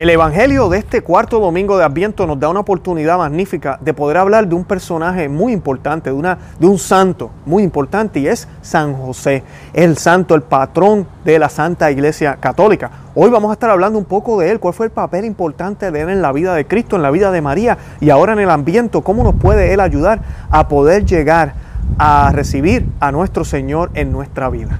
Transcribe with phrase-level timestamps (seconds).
[0.00, 4.16] El Evangelio de este cuarto domingo de Adviento nos da una oportunidad magnífica de poder
[4.16, 8.48] hablar de un personaje muy importante, de, una, de un santo muy importante y es
[8.62, 9.44] San José,
[9.74, 12.90] el santo, el patrón de la Santa Iglesia Católica.
[13.14, 16.00] Hoy vamos a estar hablando un poco de él, cuál fue el papel importante de
[16.00, 18.48] él en la vida de Cristo, en la vida de María y ahora en el
[18.48, 21.52] ambiente, cómo nos puede él ayudar a poder llegar
[21.98, 24.78] a recibir a nuestro Señor en nuestra vida.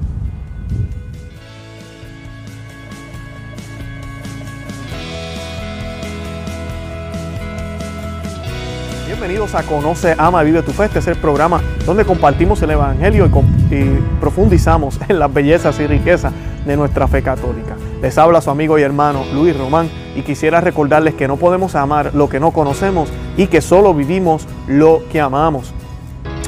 [9.21, 10.87] Bienvenidos a Conoce, Ama, Vive tu Fe.
[10.87, 13.29] Este es el programa donde compartimos el Evangelio
[13.71, 13.85] y,
[14.19, 16.33] profundizamos en las bellezas y riquezas
[16.65, 17.77] de nuestra fe católica.
[18.01, 22.15] Les habla su amigo y hermano Luis Román y quisiera recordarles que no podemos amar
[22.15, 25.75] lo que no conocemos y que solo vivimos lo que amamos.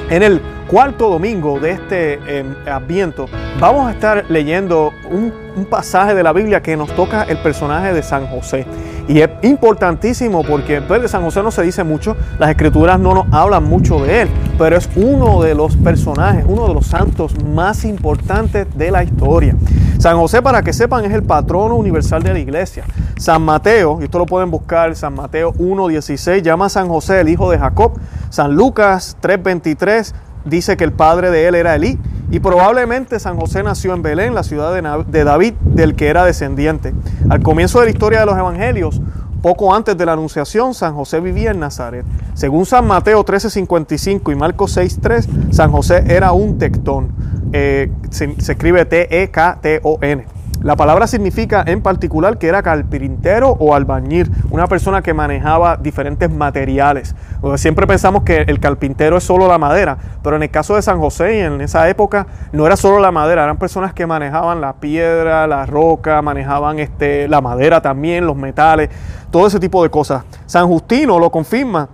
[0.08, 3.26] En el cuarto domingo de este em, Adviento
[3.60, 8.02] vamos a estar leyendo un pasaje de la Biblia que nos toca el personaje de
[8.02, 8.66] San José.
[9.12, 13.12] Y es importantísimo porque pues, de San José no se dice mucho, las escrituras no
[13.12, 17.34] nos hablan mucho de él, pero es uno de los personajes, uno de los santos
[17.44, 19.54] más importantes de la historia.
[19.98, 22.84] San José, para que sepan, es el patrono universal de la iglesia.
[23.18, 27.28] San Mateo, y esto lo pueden buscar, San Mateo 1.16, llama a San José el
[27.28, 27.92] hijo de Jacob.
[28.30, 30.14] San Lucas 3.23
[30.46, 31.98] dice que el padre de él era Elí.
[32.32, 34.72] Y probablemente San José nació en Belén, la ciudad
[35.06, 36.94] de David, del que era descendiente.
[37.28, 39.02] Al comienzo de la historia de los evangelios,
[39.42, 42.06] poco antes de la anunciación, San José vivía en Nazaret.
[42.32, 47.12] Según San Mateo 13:55 y Marcos 6:3, San José era un tectón.
[47.52, 50.24] Eh, se, se escribe T-E-K-T-O-N.
[50.62, 56.30] La palabra significa en particular que era carpintero o albañil, una persona que manejaba diferentes
[56.30, 57.16] materiales.
[57.56, 61.00] Siempre pensamos que el carpintero es solo la madera, pero en el caso de San
[61.00, 64.74] José y en esa época no era solo la madera, eran personas que manejaban la
[64.74, 68.90] piedra, la roca, manejaban este, la madera también, los metales,
[69.32, 70.22] todo ese tipo de cosas.
[70.46, 71.88] San Justino lo confirma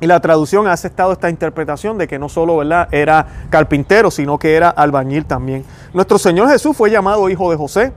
[0.00, 2.88] y la traducción ha aceptado esta interpretación de que no solo ¿verdad?
[2.92, 5.64] era carpintero, sino que era albañil también.
[5.94, 7.92] Nuestro Señor Jesús fue llamado hijo de José,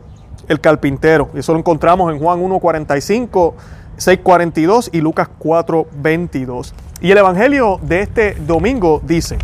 [0.47, 1.29] el carpintero.
[1.33, 3.53] Y eso lo encontramos en Juan 1.45,
[3.97, 6.73] 6.42 y Lucas 4.22.
[7.01, 9.37] Y el Evangelio de este domingo dice,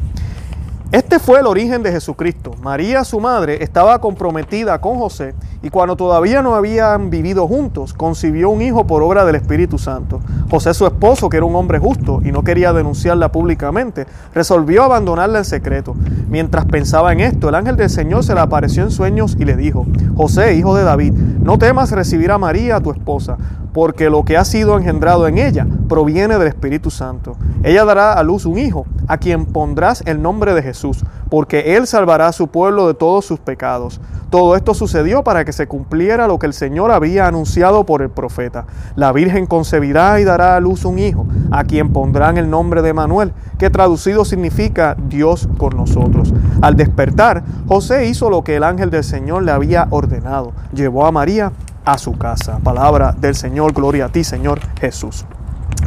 [0.91, 2.51] este fue el origen de Jesucristo.
[2.61, 8.49] María, su madre, estaba comprometida con José y cuando todavía no habían vivido juntos, concibió
[8.49, 10.19] un hijo por obra del Espíritu Santo.
[10.49, 15.39] José, su esposo, que era un hombre justo y no quería denunciarla públicamente, resolvió abandonarla
[15.39, 15.95] en secreto.
[16.29, 19.55] Mientras pensaba en esto, el ángel del Señor se le apareció en sueños y le
[19.55, 19.85] dijo,
[20.15, 23.37] José, hijo de David, no temas recibir a María, tu esposa,
[23.75, 27.35] porque lo que ha sido engendrado en ella proviene del Espíritu Santo.
[27.61, 31.85] Ella dará a luz un hijo, a quien pondrás el nombre de Jesús, porque él
[31.85, 33.99] salvará a su pueblo de todos sus pecados.
[34.29, 38.09] Todo esto sucedió para que se cumpliera lo que el Señor había anunciado por el
[38.09, 38.65] profeta.
[38.95, 42.93] La Virgen concebirá y dará a luz un hijo, a quien pondrán el nombre de
[42.93, 46.33] Manuel, que traducido significa Dios con nosotros.
[46.61, 50.53] Al despertar, José hizo lo que el ángel del Señor le había ordenado.
[50.73, 51.51] Llevó a María
[51.85, 52.59] a su casa.
[52.63, 55.25] Palabra del Señor, gloria a ti, Señor Jesús.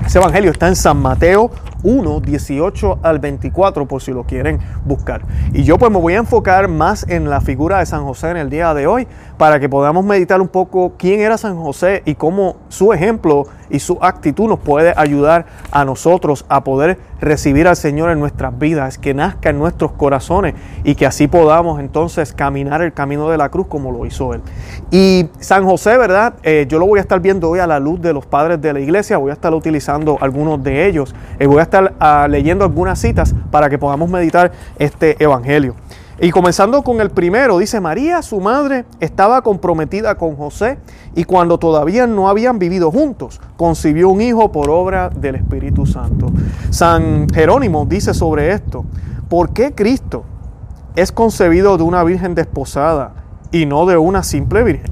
[0.06, 1.50] Ese evangelio está en San Mateo
[1.82, 5.22] 1, 18 al 24, por si lo quieren buscar.
[5.52, 8.36] Y yo pues me voy a enfocar más en la figura de San José en
[8.36, 9.06] el día de hoy,
[9.38, 13.78] para que podamos meditar un poco quién era San José y cómo su ejemplo y
[13.78, 18.98] su actitud nos puede ayudar a nosotros a poder recibir al Señor en nuestras vidas,
[18.98, 20.54] que nazca en nuestros corazones
[20.84, 24.42] y que así podamos entonces caminar el camino de la cruz como lo hizo Él.
[24.90, 26.34] Y San José, ¿verdad?
[26.42, 28.72] Eh, yo lo voy a estar viendo hoy a la luz de los padres de
[28.72, 32.64] la iglesia, voy a estar utilizando algunos de ellos, eh, voy a estar ah, leyendo
[32.64, 35.74] algunas citas para que podamos meditar este Evangelio.
[36.20, 40.78] Y comenzando con el primero, dice María, su madre, estaba comprometida con José
[41.14, 46.32] y cuando todavía no habían vivido juntos, concibió un hijo por obra del Espíritu Santo.
[46.70, 48.84] San Jerónimo dice sobre esto,
[49.28, 50.24] ¿por qué Cristo
[50.96, 53.12] es concebido de una virgen desposada
[53.52, 54.90] y no de una simple virgen?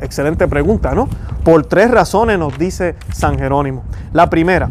[0.00, 1.08] Excelente pregunta, ¿no?
[1.42, 3.82] Por tres razones nos dice San Jerónimo.
[4.12, 4.68] La primera,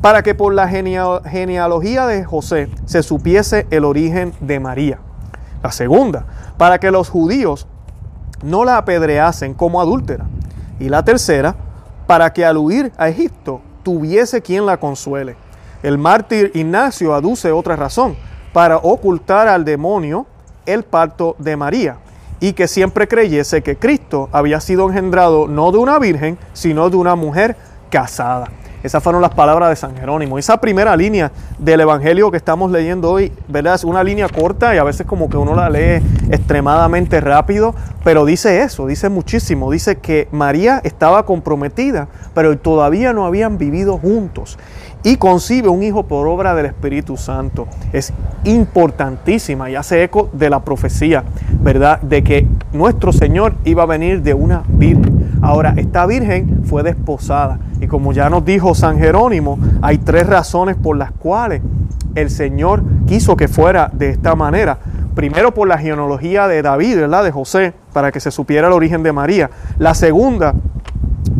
[0.00, 5.00] para que por la genealogía de José se supiese el origen de María.
[5.62, 6.24] La segunda,
[6.56, 7.66] para que los judíos
[8.42, 10.26] no la apedreasen como adúltera.
[10.78, 11.56] Y la tercera,
[12.06, 15.36] para que al huir a Egipto tuviese quien la consuele.
[15.82, 18.16] El mártir Ignacio aduce otra razón,
[18.52, 20.26] para ocultar al demonio
[20.64, 21.98] el parto de María
[22.40, 26.96] y que siempre creyese que Cristo había sido engendrado no de una virgen, sino de
[26.96, 27.56] una mujer
[27.90, 28.48] casada.
[28.86, 30.38] Esas fueron las palabras de San Jerónimo.
[30.38, 33.74] Esa primera línea del Evangelio que estamos leyendo hoy, ¿verdad?
[33.74, 36.00] Es una línea corta y a veces como que uno la lee
[36.30, 37.74] extremadamente rápido,
[38.04, 39.72] pero dice eso, dice muchísimo.
[39.72, 44.56] Dice que María estaba comprometida, pero todavía no habían vivido juntos
[45.06, 47.68] y concibe un hijo por obra del Espíritu Santo.
[47.92, 48.12] Es
[48.42, 51.22] importantísima y hace eco de la profecía,
[51.60, 52.00] ¿verdad?
[52.00, 55.38] De que nuestro Señor iba a venir de una virgen.
[55.42, 60.74] Ahora, esta virgen fue desposada y como ya nos dijo San Jerónimo, hay tres razones
[60.74, 61.62] por las cuales
[62.16, 64.76] el Señor quiso que fuera de esta manera.
[65.14, 67.22] Primero por la genealogía de David, ¿verdad?
[67.22, 69.50] De José, para que se supiera el origen de María.
[69.78, 70.52] La segunda,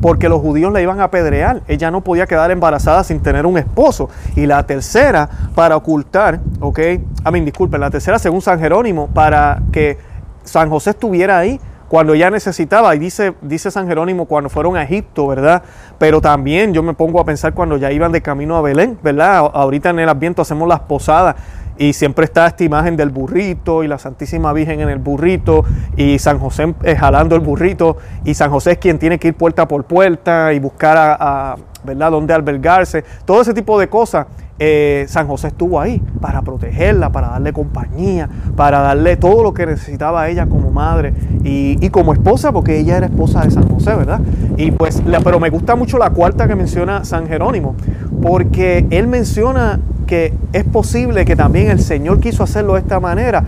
[0.00, 1.62] porque los judíos la iban a apedrear.
[1.68, 4.08] Ella no podía quedar embarazada sin tener un esposo.
[4.34, 6.80] Y la tercera, para ocultar, ¿ok?
[7.24, 9.98] A mí, disculpen, la tercera, según San Jerónimo, para que
[10.44, 14.82] San José estuviera ahí cuando ella necesitaba, y dice, dice San Jerónimo cuando fueron a
[14.82, 15.62] Egipto, ¿verdad?
[15.98, 19.50] Pero también yo me pongo a pensar cuando ya iban de camino a Belén, ¿verdad?
[19.54, 21.36] Ahorita en el Adviento hacemos las posadas
[21.78, 25.64] y siempre está esta imagen del burrito y la Santísima Virgen en el burrito
[25.96, 29.34] y San José eh, jalando el burrito y San José es quien tiene que ir
[29.34, 31.16] puerta por puerta y buscar a,
[31.52, 32.10] a ¿verdad?
[32.10, 34.26] Dónde albergarse, todo ese tipo de cosas
[34.58, 39.66] eh, San José estuvo ahí para protegerla, para darle compañía, para darle todo lo que
[39.66, 41.12] necesitaba ella como madre
[41.44, 44.20] y, como esposa, porque ella era esposa de San José, ¿verdad?
[44.56, 47.74] Y pues, pero me gusta mucho la cuarta que menciona San Jerónimo,
[48.22, 53.44] porque él menciona que es posible que también el Señor quiso hacerlo de esta manera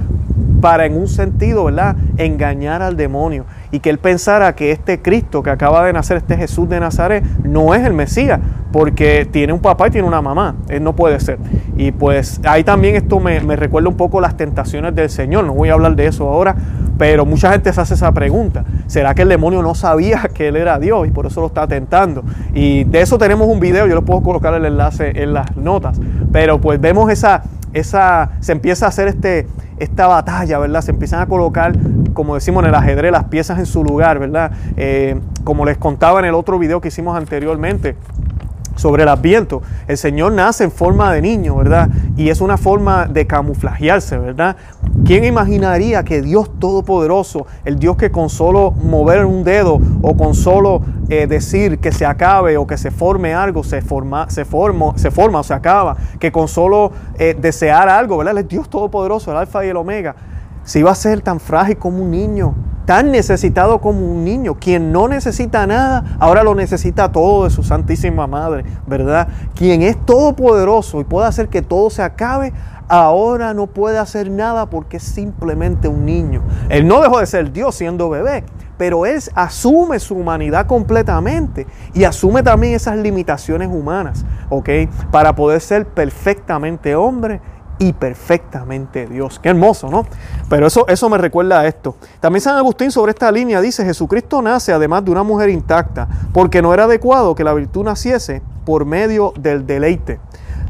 [0.60, 5.42] para en un sentido, ¿verdad?, engañar al demonio y que él pensara que este Cristo
[5.42, 8.40] que acaba de nacer, este Jesús de Nazaret, no es el Mesías,
[8.72, 11.38] porque tiene un papá y tiene una mamá, él no puede ser.
[11.76, 15.70] Y pues ahí también esto me, recuerda un poco las tentaciones del Señor, no voy
[15.70, 16.54] a hablar de eso ahora,
[16.98, 20.56] pero mucha gente se hace esa pregunta, ¿será que el demonio no sabía que él
[20.56, 22.24] era Dios y por eso lo está tentando?
[22.54, 26.00] Y de eso tenemos un video, yo le puedo colocar el enlace en las notas,
[26.32, 27.42] pero pues vemos esa,
[27.72, 29.46] esa, se empieza a hacer este
[29.80, 30.80] esta batalla, ¿verdad?
[30.82, 31.72] Se empiezan a colocar,
[32.14, 34.52] como decimos en el ajedrez, las piezas en su lugar, ¿verdad?
[34.76, 37.96] Eh, como les contaba en el otro video que hicimos anteriormente,
[38.78, 39.62] sobre el adviento.
[39.86, 41.88] El Señor nace en forma de niño, ¿verdad?
[42.16, 44.56] Y es una forma de camuflajearse, ¿verdad?
[45.04, 50.34] ¿Quién imaginaría que Dios Todopoderoso, el Dios que con solo mover un dedo o con
[50.34, 54.96] solo eh, decir que se acabe o que se forme algo, se forma, se, forma,
[54.96, 58.38] se forma o se acaba, que con solo eh, desear algo, ¿verdad?
[58.38, 60.14] El Dios Todopoderoso, el Alfa y el Omega,
[60.64, 62.54] se iba a ser tan frágil como un niño,
[62.88, 64.54] tan necesitado como un niño.
[64.54, 69.28] Quien no necesita nada, ahora lo necesita todo de su Santísima Madre, ¿verdad?
[69.54, 72.54] Quien es todopoderoso y puede hacer que todo se acabe,
[72.88, 76.40] ahora no puede hacer nada porque es simplemente un niño.
[76.70, 78.44] Él no dejó de ser Dios siendo bebé,
[78.78, 84.70] pero él asume su humanidad completamente y asume también esas limitaciones humanas, ¿ok?
[85.10, 87.42] Para poder ser perfectamente hombre
[87.78, 89.38] y perfectamente Dios.
[89.38, 90.04] Qué hermoso, ¿no?
[90.48, 91.96] Pero eso, eso me recuerda a esto.
[92.20, 96.62] También San Agustín sobre esta línea dice, Jesucristo nace además de una mujer intacta, porque
[96.62, 100.20] no era adecuado que la virtud naciese por medio del deleite,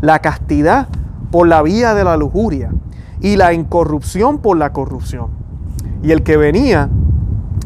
[0.00, 0.88] la castidad
[1.31, 2.70] por la vía de la lujuria
[3.20, 5.31] y la incorrupción por la corrupción.
[6.02, 6.88] Y el que venía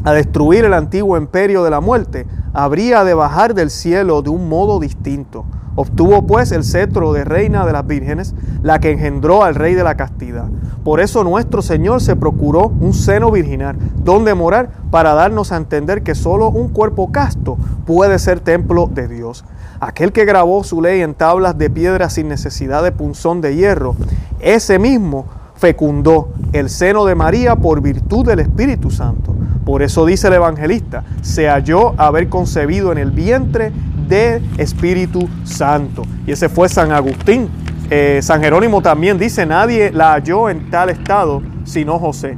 [0.03, 4.49] a destruir el antiguo imperio de la muerte, habría de bajar del cielo de un
[4.49, 9.55] modo distinto Obtuvo pues el cetro de reina de las vírgenes, la que engendró al
[9.55, 10.45] rey de la castidad.
[10.83, 16.03] Por eso nuestro Señor se procuró un seno virginal, donde morar, para darnos a entender
[16.03, 19.45] que solo un cuerpo casto puede ser templo de Dios.
[19.79, 23.95] Aquel que grabó su ley en tablas de piedra sin necesidad de punzón de hierro,
[24.39, 25.25] ese mismo
[25.55, 29.33] fecundó el seno de María por virtud del Espíritu Santo.
[29.65, 33.71] Por eso dice el evangelista, se halló haber concebido en el vientre
[34.07, 36.03] de Espíritu Santo.
[36.25, 37.49] Y ese fue San Agustín.
[37.89, 42.37] Eh, San Jerónimo también dice, nadie la halló en tal estado sino José,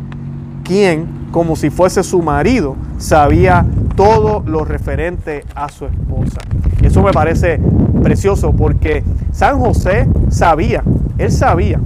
[0.64, 6.42] quien, como si fuese su marido, sabía todo lo referente a su esposa.
[6.82, 7.60] Y eso me parece
[8.04, 10.84] precioso porque San José sabía,
[11.18, 11.80] él sabía,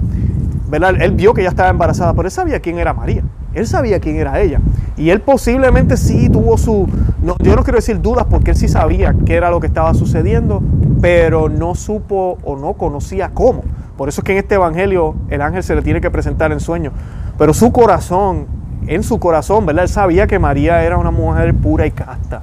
[0.68, 1.00] ¿verdad?
[1.00, 3.22] Él vio que ella estaba embarazada, pero él sabía quién era María.
[3.52, 4.60] Él sabía quién era ella.
[5.00, 6.86] Y él posiblemente sí tuvo su,
[7.22, 10.62] yo no quiero decir dudas porque él sí sabía qué era lo que estaba sucediendo,
[11.00, 13.62] pero no supo o no conocía cómo.
[13.96, 16.60] Por eso es que en este evangelio el ángel se le tiene que presentar en
[16.60, 16.92] sueño.
[17.38, 18.46] Pero su corazón,
[18.86, 19.84] en su corazón, ¿verdad?
[19.84, 22.42] Él sabía que María era una mujer pura y casta,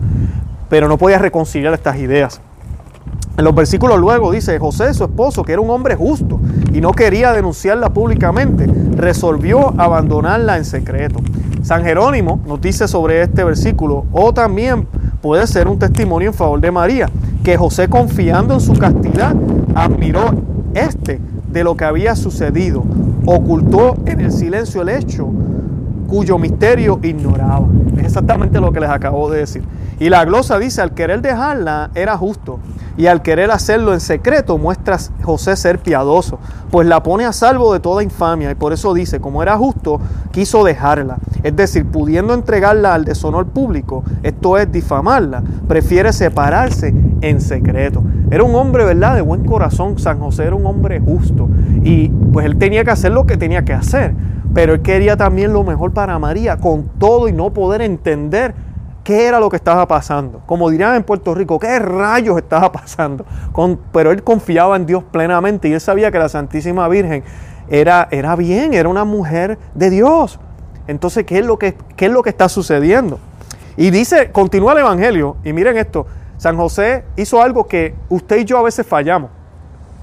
[0.67, 2.41] pero no podía reconciliar estas ideas.
[3.37, 6.39] En los versículos luego dice, José, su esposo, que era un hombre justo
[6.73, 11.19] y no quería denunciarla públicamente, resolvió abandonarla en secreto.
[11.67, 14.87] San Jerónimo nos dice sobre este versículo, o también
[15.21, 17.09] puede ser un testimonio en favor de María,
[17.43, 19.35] que José confiando en su castidad
[19.75, 20.33] admiró
[20.73, 21.19] este
[21.51, 22.85] de lo que había sucedido,
[23.25, 25.27] ocultó en el silencio el hecho
[26.07, 27.67] cuyo misterio ignoraba.
[27.97, 29.63] Es exactamente lo que les acabo de decir.
[29.99, 32.59] Y la glosa dice, al querer dejarla era justo,
[32.97, 36.39] y al querer hacerlo en secreto muestra José ser piadoso,
[36.71, 40.01] pues la pone a salvo de toda infamia, y por eso dice, como era justo,
[40.31, 41.19] quiso dejarla.
[41.43, 48.03] Es decir, pudiendo entregarla al deshonor público, esto es difamarla, prefiere separarse en secreto.
[48.31, 51.47] Era un hombre, ¿verdad?, de buen corazón, San José era un hombre justo,
[51.83, 54.15] y pues él tenía que hacer lo que tenía que hacer,
[54.53, 58.55] pero él quería también lo mejor para María, con todo y no poder entender
[59.07, 60.41] qué era lo que estaba pasando.
[60.45, 63.25] Como dirían en Puerto Rico, qué rayos estaba pasando.
[63.93, 67.23] pero él confiaba en Dios plenamente y él sabía que la Santísima Virgen
[67.69, 70.41] era, era bien, era una mujer de Dios.
[70.87, 73.17] Entonces, ¿qué es, lo que, ¿qué es lo que está sucediendo?
[73.77, 76.05] Y dice, continúa el Evangelio, y miren esto,
[76.37, 79.31] San José hizo algo que usted y yo a veces fallamos,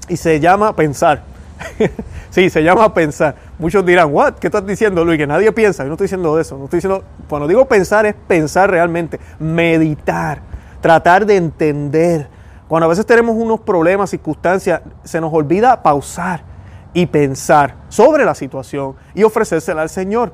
[0.09, 1.21] y se llama pensar.
[2.29, 3.35] sí, se llama pensar.
[3.59, 4.35] Muchos dirán, ¿what?
[4.35, 5.17] ¿Qué estás diciendo, Luis?
[5.17, 5.83] Que nadie piensa.
[5.83, 6.57] Yo no estoy diciendo eso.
[6.57, 10.41] No estoy diciendo, cuando digo pensar es pensar realmente, meditar,
[10.81, 12.27] tratar de entender.
[12.67, 16.43] Cuando a veces tenemos unos problemas, circunstancias, se nos olvida pausar
[16.93, 20.33] y pensar sobre la situación y ofrecérsela al Señor.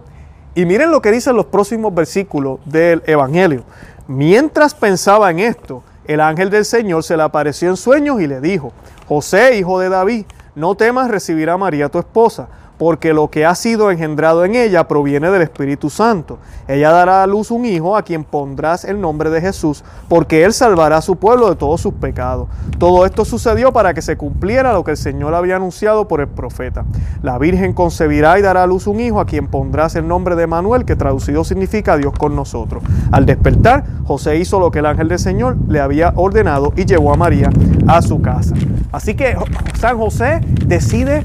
[0.54, 3.64] Y miren lo que dicen los próximos versículos del Evangelio.
[4.08, 8.42] Mientras pensaba en esto, el ángel del Señor se le apareció en sueños y le
[8.42, 8.74] dijo,
[9.08, 12.48] José, hijo de David, no temas recibir a María tu esposa
[12.82, 16.40] porque lo que ha sido engendrado en ella proviene del Espíritu Santo.
[16.68, 20.52] Ella dará a luz un hijo a quien pondrás el nombre de Jesús, porque él
[20.52, 22.48] salvará a su pueblo de todos sus pecados.
[22.80, 26.28] Todo esto sucedió para que se cumpliera lo que el Señor había anunciado por el
[26.28, 26.84] profeta.
[27.22, 30.48] La Virgen concebirá y dará a luz un hijo a quien pondrás el nombre de
[30.48, 32.82] Manuel, que traducido significa Dios con nosotros.
[33.12, 37.14] Al despertar, José hizo lo que el ángel del Señor le había ordenado y llevó
[37.14, 37.52] a María
[37.86, 38.56] a su casa.
[38.92, 39.38] Así que
[39.76, 41.24] San José decide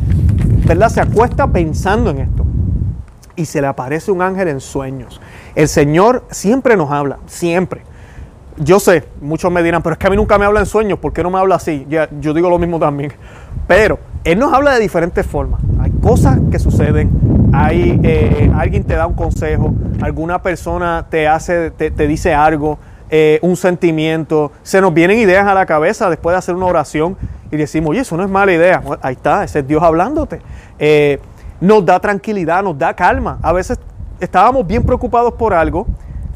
[0.66, 0.88] ¿verdad?
[0.88, 2.44] Se acuesta pensando en esto
[3.36, 5.20] y se le aparece un ángel en sueños.
[5.54, 7.82] El Señor siempre nos habla, siempre.
[8.58, 10.98] Yo sé, muchos me dirán, pero es que a mí nunca me habla en sueños,
[10.98, 11.86] ¿por qué no me habla así?
[11.90, 13.12] Ya, yo digo lo mismo también.
[13.66, 15.60] Pero Él nos habla de diferentes formas.
[15.78, 17.10] Hay cosas que suceden,
[17.52, 22.78] hay eh, alguien te da un consejo, alguna persona te hace, te, dice algo,
[23.10, 27.16] eh, un sentimiento, se nos vienen ideas a la cabeza después de hacer una oración
[27.50, 28.82] y decimos, oye, eso no es mala idea.
[29.02, 30.40] ahí está, ese es Dios hablándote.
[30.78, 31.20] Eh,
[31.60, 33.38] nos da tranquilidad, nos da calma.
[33.42, 33.78] A veces
[34.20, 35.86] estábamos bien preocupados por algo,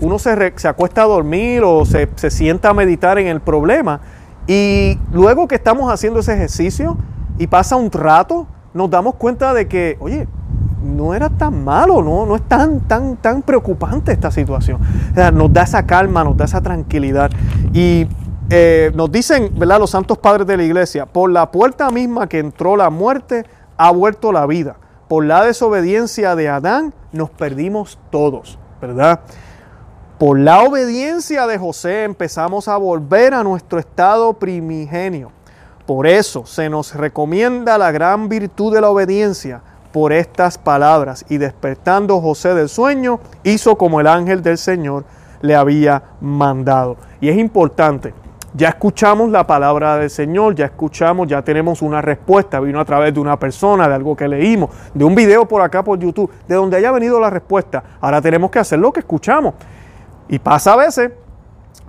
[0.00, 4.00] uno se, se acuesta a dormir o se, se, sienta a meditar en el problema
[4.46, 6.96] y luego que estamos haciendo ese ejercicio
[7.38, 10.26] y pasa un rato, nos damos cuenta de que, oye,
[10.82, 14.80] no era tan malo, no, no es tan, tan, tan preocupante esta situación.
[15.32, 17.30] nos da esa calma, nos da esa tranquilidad.
[17.72, 18.06] Y
[18.50, 19.78] eh, nos dicen, ¿verdad?
[19.78, 23.44] Los santos padres de la iglesia, por la puerta misma que entró la muerte,
[23.76, 24.76] ha vuelto la vida.
[25.08, 29.20] Por la desobediencia de Adán, nos perdimos todos, ¿verdad?
[30.18, 35.32] Por la obediencia de José empezamos a volver a nuestro estado primigenio.
[35.86, 41.24] Por eso se nos recomienda la gran virtud de la obediencia por estas palabras.
[41.28, 45.04] Y despertando José del sueño, hizo como el ángel del Señor
[45.42, 46.96] le había mandado.
[47.20, 48.12] Y es importante
[48.52, 53.14] ya escuchamos la palabra del Señor, ya escuchamos, ya tenemos una respuesta, vino a través
[53.14, 56.54] de una persona, de algo que leímos, de un video por acá por YouTube, de
[56.56, 57.82] donde haya venido la respuesta.
[58.00, 59.54] Ahora tenemos que hacer lo que escuchamos.
[60.28, 61.12] Y pasa a veces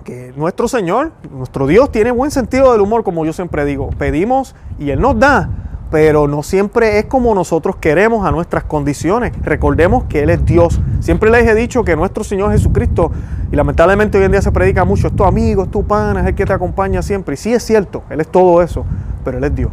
[0.04, 3.90] que nuestro Señor, nuestro Dios tiene buen sentido del humor, como yo siempre digo.
[3.98, 5.48] Pedimos y Él nos da,
[5.92, 9.32] pero no siempre es como nosotros queremos a nuestras condiciones.
[9.42, 10.80] Recordemos que Él es Dios.
[11.00, 13.12] Siempre les he dicho que nuestro Señor Jesucristo,
[13.52, 16.26] y lamentablemente hoy en día se predica mucho, es tu amigo, es tu pana, es
[16.28, 17.34] el que te acompaña siempre.
[17.34, 18.86] Y sí es cierto, Él es todo eso,
[19.22, 19.70] pero Él es Dios.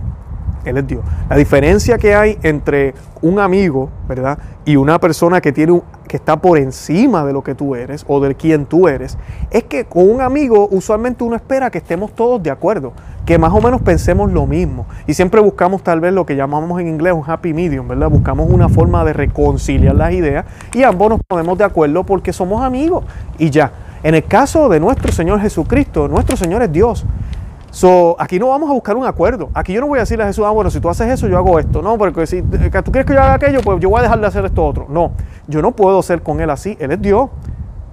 [0.66, 1.04] Él es Dios.
[1.30, 4.40] La diferencia que hay entre un amigo, ¿verdad?
[4.66, 8.04] Y una persona que tiene un, que está por encima de lo que tú eres
[8.08, 9.18] o de quien tú eres,
[9.52, 12.94] es que con un amigo usualmente uno espera que estemos todos de acuerdo,
[13.26, 14.86] que más o menos pensemos lo mismo.
[15.06, 18.10] Y siempre buscamos tal vez lo que llamamos en inglés un happy medium, ¿verdad?
[18.10, 22.64] Buscamos una forma de reconciliar las ideas y ambos nos ponemos de acuerdo porque somos
[22.64, 23.06] amigos
[23.38, 23.72] y ya.
[24.02, 27.06] En el caso de nuestro Señor Jesucristo, nuestro Señor es Dios.
[27.72, 29.50] So, aquí no vamos a buscar un acuerdo.
[29.54, 31.38] Aquí yo no voy a decirle a Jesús, ah, bueno, si tú haces eso, yo
[31.38, 31.82] hago esto.
[31.82, 34.28] No, porque si tú quieres que yo haga aquello, pues yo voy a dejar de
[34.28, 34.88] hacer esto otro.
[34.90, 35.12] No,
[35.48, 36.78] yo no puedo ser con Él así.
[36.80, 37.30] Él es Dios.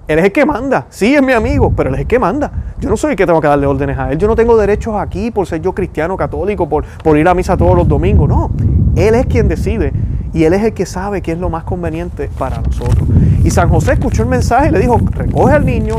[0.07, 0.87] Él es el que manda.
[0.89, 2.51] Sí, es mi amigo, pero Él es el que manda.
[2.79, 4.17] Yo no soy el que tengo que darle órdenes a Él.
[4.17, 7.57] Yo no tengo derechos aquí por ser yo cristiano, católico, por, por ir a misa
[7.57, 8.29] todos los domingos.
[8.29, 8.49] No,
[8.95, 9.91] Él es quien decide
[10.33, 13.07] y Él es el que sabe qué es lo más conveniente para nosotros.
[13.43, 15.97] Y San José escuchó el mensaje y le dijo, recoge al niño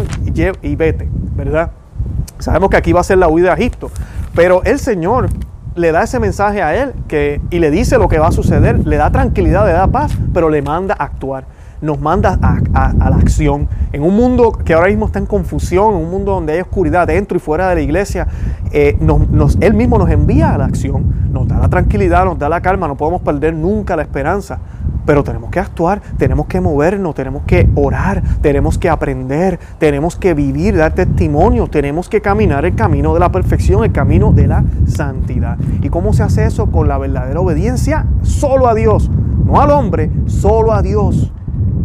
[0.62, 1.70] y vete, ¿verdad?
[2.38, 3.90] Sabemos que aquí va a ser la huida a Egipto,
[4.34, 5.28] pero el Señor
[5.78, 8.86] le da ese mensaje a él que, y le dice lo que va a suceder,
[8.86, 11.44] le da tranquilidad, le da paz, pero le manda a actuar,
[11.80, 13.68] nos manda a, la acción.
[13.92, 17.06] En un mundo que ahora mismo está en confusión, en un mundo donde hay oscuridad
[17.06, 18.26] dentro y fuera de la iglesia,
[18.72, 18.98] eh,
[19.60, 22.88] Él mismo nos envía a la acción, nos da la tranquilidad, nos da la calma,
[22.88, 24.58] no podemos perder nunca la esperanza.
[25.08, 30.34] Pero tenemos que actuar, tenemos que movernos, tenemos que orar, tenemos que aprender, tenemos que
[30.34, 34.62] vivir, dar testimonio, tenemos que caminar el camino de la perfección, el camino de la
[34.86, 35.56] santidad.
[35.80, 36.70] ¿Y cómo se hace eso?
[36.70, 39.10] Con la verdadera obediencia solo a Dios,
[39.46, 41.32] no al hombre, solo a Dios.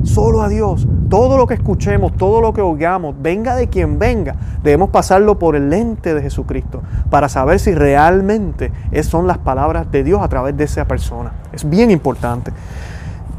[0.03, 0.86] Solo a Dios.
[1.10, 5.56] Todo lo que escuchemos, todo lo que oigamos, venga de quien venga, debemos pasarlo por
[5.56, 10.58] el lente de Jesucristo para saber si realmente son las palabras de Dios a través
[10.58, 11.32] de esa persona.
[11.53, 12.51] Es bien importante.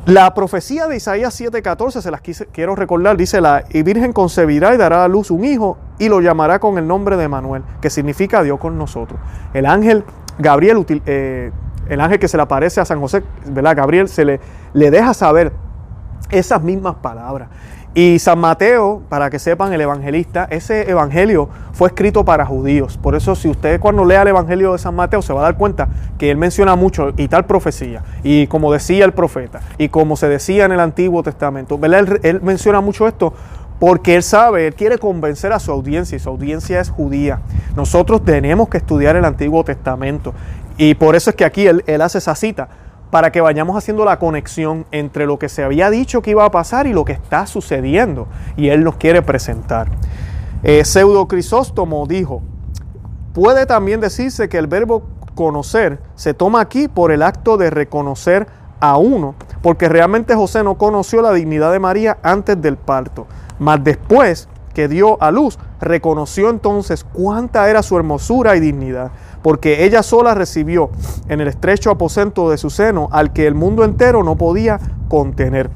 [0.06, 5.02] La profecía de Isaías 7:14, se las quiero recordar, dice, la Virgen concebirá y dará
[5.02, 8.60] a luz un hijo y lo llamará con el nombre de Manuel, que significa Dios
[8.60, 9.18] con nosotros.
[9.54, 10.04] El ángel
[10.38, 11.52] Gabriel, eh,
[11.88, 13.76] el ángel que se le aparece a San José, ¿verdad?
[13.76, 15.52] Gabriel se le deja saber
[16.30, 17.48] esas mismas palabras.
[17.96, 22.98] Y San Mateo, para que sepan, el evangelista, ese evangelio fue escrito para judíos.
[22.98, 25.56] Por eso si usted cuando lea el evangelio de San Mateo se va a dar
[25.56, 28.02] cuenta que él menciona mucho y tal profecía.
[28.24, 31.78] Y como decía el profeta, y como se decía en el Antiguo Testamento.
[32.22, 33.32] Él, menciona mucho esto
[33.78, 37.42] porque él sabe, él quiere convencer a su audiencia y su audiencia es judía.
[37.76, 40.34] Nosotros tenemos que estudiar el Antiguo Testamento.
[40.76, 42.68] Y por eso es que aquí él hace esa cita
[43.10, 46.50] para que vayamos haciendo la conexión entre lo que se había dicho que iba a
[46.50, 48.26] pasar y lo que está sucediendo.
[48.56, 49.88] Y Él nos quiere presentar.
[50.62, 52.42] Eh, Pseudo Crisóstomo dijo,
[53.32, 58.46] puede también decirse que el verbo conocer se toma aquí por el acto de reconocer
[58.80, 63.26] a uno, porque realmente José no conoció la dignidad de María antes del parto,
[63.58, 69.12] mas después que dio a luz, reconoció entonces cuánta era su hermosura y dignidad
[69.44, 70.88] porque ella sola recibió
[71.28, 75.68] en el estrecho aposento de su seno al que el mundo entero no podía contener.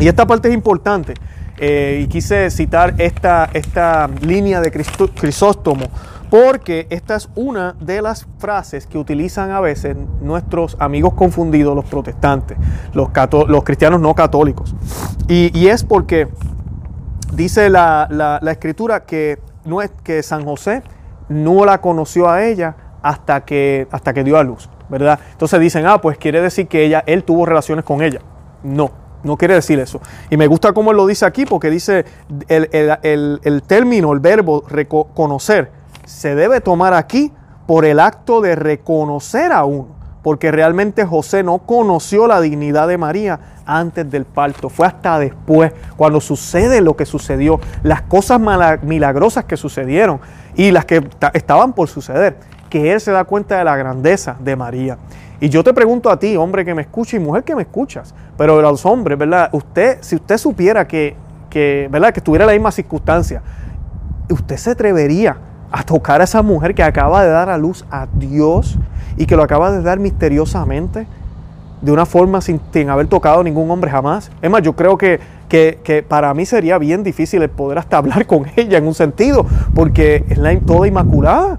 [0.00, 1.14] Y esta parte es importante.
[1.58, 5.84] Eh, y quise citar esta, esta línea de Crisóstomo,
[6.30, 11.84] porque esta es una de las frases que utilizan a veces nuestros amigos confundidos, los
[11.84, 12.58] protestantes,
[12.92, 13.10] los,
[13.46, 14.74] los cristianos no católicos.
[15.28, 16.26] Y, es porque
[17.34, 20.82] dice la, la, escritura que, no es, que San José
[21.30, 25.18] no la conoció a ella hasta que, hasta que dio a luz, ¿verdad?
[25.32, 28.20] Entonces dicen, ah, pues quiere decir que ella, él tuvo relaciones con ella.
[28.62, 28.90] No,
[29.22, 30.00] no quiere decir eso.
[30.30, 32.04] Y me gusta cómo él lo dice aquí, porque dice
[32.48, 35.70] el, término, el verbo reconocer,
[36.04, 37.32] se debe tomar aquí
[37.66, 40.00] por el acto de reconocer a uno.
[40.22, 44.68] Porque realmente José no conoció la dignidad de María antes del parto.
[44.68, 48.38] Fue hasta después, cuando sucede lo que sucedió, las cosas
[48.82, 50.20] milagrosas que sucedieron
[50.56, 52.36] y las que estaban por suceder,
[52.70, 54.96] que él se da cuenta de la grandeza de María.
[55.40, 58.14] Y yo te pregunto a ti, hombre que me escucha y mujer que me escuchas,
[58.38, 59.50] pero los hombres, ¿verdad?
[59.52, 61.16] Usted, si usted supiera que,
[61.50, 62.12] que, ¿verdad?
[62.12, 63.42] Que estuviera la misma circunstancia,
[64.30, 65.36] ¿usted se atrevería
[65.72, 68.78] a tocar a esa mujer que acaba de dar a luz a Dios
[69.16, 71.06] y que lo acaba de dar misteriosamente?
[71.80, 74.30] de una forma sin, haber tocado ningún hombre jamás.
[74.42, 78.26] Es más, yo creo que, que, para mí sería bien difícil el poder hasta hablar
[78.26, 81.58] con ella en un sentido, porque es la toda inmaculada.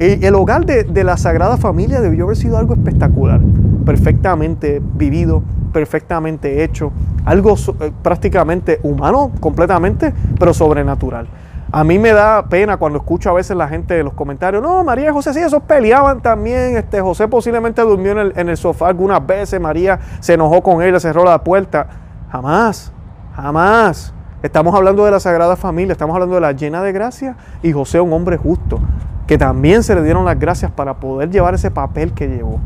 [0.00, 3.38] El hogar de, la Sagrada Familia debió haber sido algo espectacular,
[3.84, 5.42] perfectamente vivido,
[5.74, 6.90] perfectamente hecho,
[7.26, 11.28] algo eh, prácticamente humano completamente, pero sobrenatural.
[11.70, 14.82] A mí me da pena cuando escucho a veces la gente en los comentarios, no,
[14.84, 19.26] María y José sí, esos peleaban también, este, José posiblemente durmió en el, sofá algunas
[19.26, 21.86] veces, María se enojó con él, cerró la puerta.
[22.32, 22.90] Jamás,
[23.36, 24.14] jamás.
[24.42, 28.00] Estamos hablando de la Sagrada Familia, estamos hablando de la llena de gracia y José
[28.00, 28.80] un hombre justo,
[29.30, 32.58] que también se le dieron las gracias para poder llevar ese papel que llevó.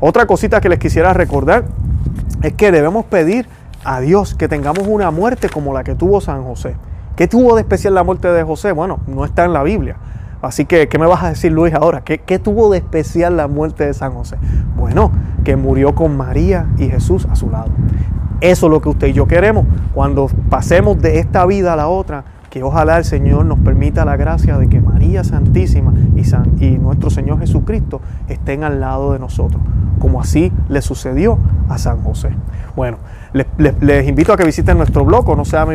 [0.00, 1.66] Otra cosita que les quisiera recordar
[2.40, 3.46] es que debemos pedir
[3.84, 6.74] a Dios que tengamos una muerte como la que tuvo San José.
[7.16, 8.72] ¿Qué tuvo de especial la muerte de José?
[8.72, 9.96] Bueno, no está en la Biblia.
[10.40, 12.00] Así que, ¿qué me vas a decir Luis ahora?
[12.00, 14.38] ¿Qué, ¿Qué, tuvo de especial la muerte de San José?
[14.74, 15.12] Bueno,
[15.44, 17.68] que murió con María y Jesús a su lado.
[18.40, 19.66] Eso es lo que usted y yo queremos.
[19.92, 24.16] Cuando pasemos de esta vida a la otra, que ojalá el Señor nos permita la
[24.16, 24.80] gracia de que
[25.24, 29.62] Santísima y, San, y nuestro Señor Jesucristo estén al lado de nosotros,
[29.98, 31.38] como así le sucedió
[31.68, 32.30] a San José.
[32.74, 32.98] Bueno,
[33.32, 35.66] les, invito a que visiten nuestro blog, no sea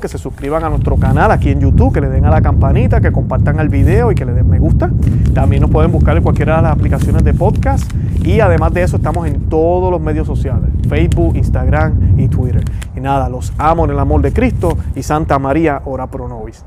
[0.00, 3.00] que se suscriban a nuestro canal aquí en YouTube, que le den a la campanita,
[3.00, 4.90] que compartan el video y que le den me gusta.
[5.32, 7.90] También nos pueden buscar en cualquiera de las aplicaciones de podcast.
[8.22, 12.64] Y además de eso, estamos en todos los medios sociales: Facebook, Instagram y Twitter.
[12.96, 16.64] Y nada, los amo en el amor de Cristo y Santa María, ora pro nobis.